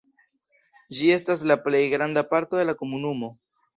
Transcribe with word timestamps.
Ĝi 0.99 1.11
estas 1.15 1.43
la 1.51 1.57
plej 1.67 1.81
granda 1.93 2.25
parto 2.33 2.63
de 2.63 2.67
la 2.71 2.77
komunumo. 2.81 3.35